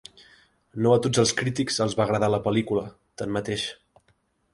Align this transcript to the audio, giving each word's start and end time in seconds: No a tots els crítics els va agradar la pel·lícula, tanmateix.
No 0.85 0.93
a 0.95 1.01
tots 1.05 1.21
els 1.23 1.33
crítics 1.41 1.77
els 1.85 1.95
va 1.99 2.03
agradar 2.05 2.31
la 2.37 2.39
pel·lícula, 2.47 2.87
tanmateix. 3.23 3.67